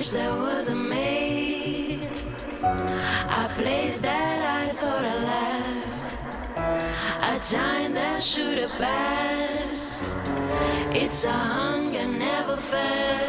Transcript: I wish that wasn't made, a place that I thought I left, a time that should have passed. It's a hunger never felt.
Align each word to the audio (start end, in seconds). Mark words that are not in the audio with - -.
I 0.00 0.02
wish 0.02 0.10
that 0.12 0.34
wasn't 0.34 0.88
made, 0.88 2.10
a 2.62 3.52
place 3.54 4.00
that 4.00 4.62
I 4.62 4.72
thought 4.72 5.04
I 5.04 5.16
left, 5.34 6.16
a 7.22 7.54
time 7.54 7.92
that 7.92 8.18
should 8.18 8.56
have 8.56 8.70
passed. 8.78 10.06
It's 10.96 11.26
a 11.26 11.30
hunger 11.30 12.08
never 12.08 12.56
felt. 12.56 13.19